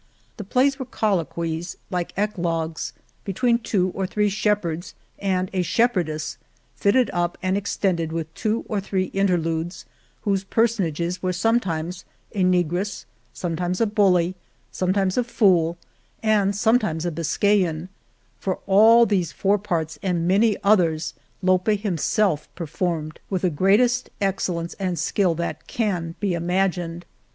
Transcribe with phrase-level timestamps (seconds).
[0.37, 5.93] The plays were colloquies^ like eclogues, be tween two or three shepherds and a shep
[5.93, 6.37] herdess,
[6.75, 9.85] fitted up and extended with two or three interludes,
[10.23, 12.03] whose personages were sometimes
[12.33, 14.33] a negress, sometimes a bully,
[14.71, 15.77] sometimes a fool,
[16.23, 17.87] and sometimes a Biscayan;
[18.39, 21.13] for all these four parts, and many others.
[21.43, 24.33] Lope himself performed with the greatest 193 The Morena
[24.65, 27.05] excellence and skill that can be imagined.